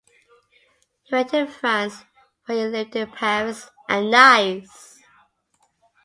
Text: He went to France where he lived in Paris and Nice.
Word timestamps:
He 1.03 1.13
went 1.13 1.29
to 1.29 1.45
France 1.45 2.05
where 2.47 2.57
he 2.57 2.63
lived 2.65 2.95
in 2.95 3.11
Paris 3.11 3.69
and 3.87 4.09
Nice. 4.09 4.97